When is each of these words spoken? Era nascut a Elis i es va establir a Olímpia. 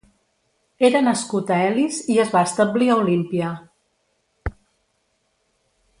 Era 0.87 1.01
nascut 1.07 1.51
a 1.51 1.59
Elis 1.65 1.99
i 2.15 2.17
es 2.25 2.33
va 2.37 2.43
establir 2.47 2.89
a 2.89 2.97
Olímpia. 3.03 3.53